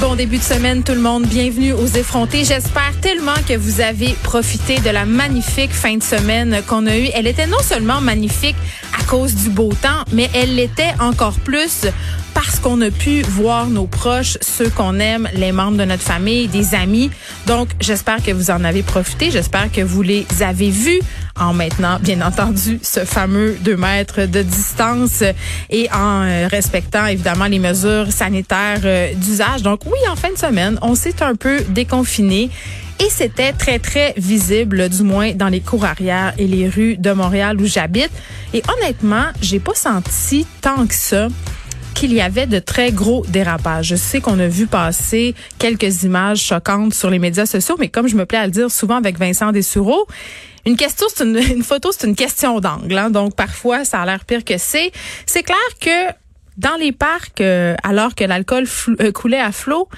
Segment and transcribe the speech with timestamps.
[0.00, 2.44] Bon début de semaine tout le monde, bienvenue aux effrontés.
[2.44, 7.08] J'espère tellement que vous avez profité de la magnifique fin de semaine qu'on a eue.
[7.14, 8.56] Elle était non seulement magnifique
[8.98, 11.86] à cause du beau temps, mais elle l'était encore plus
[12.34, 16.48] parce qu'on a pu voir nos proches, ceux qu'on aime, les membres de notre famille,
[16.48, 17.10] des amis.
[17.46, 19.30] Donc, j'espère que vous en avez profité.
[19.30, 21.00] J'espère que vous les avez vus
[21.40, 25.22] en maintenant, bien entendu, ce fameux 2 mètres de distance
[25.70, 29.62] et en euh, respectant évidemment les mesures sanitaires euh, d'usage.
[29.62, 32.50] Donc oui, en fin de semaine, on s'est un peu déconfiné.
[33.00, 37.10] Et c'était très, très visible, du moins dans les cours arrière et les rues de
[37.12, 38.12] Montréal où j'habite.
[38.54, 41.28] Et honnêtement, j'ai pas senti tant que ça
[41.94, 43.86] qu'il y avait de très gros dérapages.
[43.86, 48.08] Je sais qu'on a vu passer quelques images choquantes sur les médias sociaux, mais comme
[48.08, 50.06] je me plais à le dire souvent avec Vincent Dessureau,
[50.64, 50.76] une
[51.20, 52.96] une, photo, c'est une question d'angle.
[52.96, 53.10] Hein?
[53.10, 54.92] Donc parfois, ça a l'air pire que c'est.
[55.26, 56.12] C'est clair que
[56.56, 58.66] dans les parcs, euh, alors que l'alcool
[59.00, 59.88] euh, coulait à flot,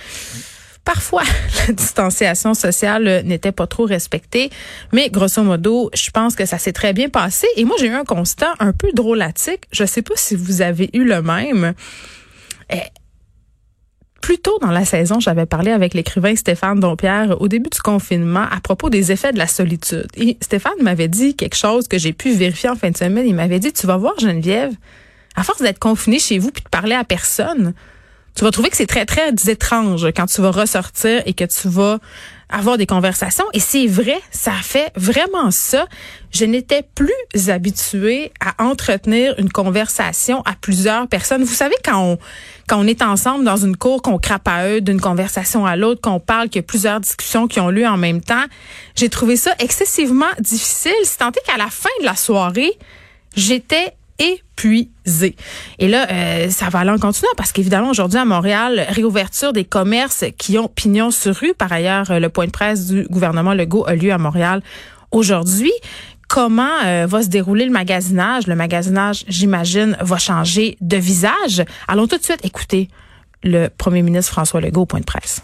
[0.84, 1.22] Parfois,
[1.66, 4.50] la distanciation sociale n'était pas trop respectée,
[4.92, 7.46] mais grosso modo, je pense que ça s'est très bien passé.
[7.56, 9.64] Et moi, j'ai eu un constat un peu drôlatique.
[9.72, 11.74] Je sais pas si vous avez eu le même.
[12.70, 12.76] Eh,
[14.24, 18.46] plus tôt dans la saison, j'avais parlé avec l'écrivain Stéphane Dompierre au début du confinement
[18.50, 20.08] à propos des effets de la solitude.
[20.16, 23.26] Et Stéphane m'avait dit quelque chose que j'ai pu vérifier en fin de semaine.
[23.26, 24.72] Il m'avait dit, tu vas voir Geneviève,
[25.36, 27.74] à force d'être confiné chez vous puis de parler à personne,
[28.34, 31.68] tu vas trouver que c'est très, très étrange quand tu vas ressortir et que tu
[31.68, 31.98] vas
[32.48, 33.44] avoir des conversations.
[33.52, 35.86] Et c'est vrai, ça fait vraiment ça.
[36.30, 37.12] Je n'étais plus
[37.48, 41.44] habituée à entretenir une conversation à plusieurs personnes.
[41.44, 42.18] Vous savez, quand on,
[42.68, 46.00] quand on est ensemble dans une cour, qu'on crape à eux d'une conversation à l'autre,
[46.00, 48.44] qu'on parle, qu'il y a plusieurs discussions qui ont lieu en même temps,
[48.96, 50.92] j'ai trouvé ça excessivement difficile.
[51.04, 52.72] C'est tant qu'à la fin de la soirée,
[53.36, 55.36] j'étais épuisé.
[55.78, 59.64] Et là, euh, ça va aller en continuant parce qu'évidemment, aujourd'hui à Montréal, réouverture des
[59.64, 61.54] commerces qui ont pignon sur rue.
[61.54, 64.62] Par ailleurs, le point de presse du gouvernement Legault a lieu à Montréal
[65.10, 65.72] aujourd'hui.
[66.28, 68.46] Comment euh, va se dérouler le magasinage?
[68.46, 71.64] Le magasinage, j'imagine, va changer de visage.
[71.86, 72.88] Allons tout de suite écouter
[73.42, 75.42] le premier ministre François Legault au point de presse.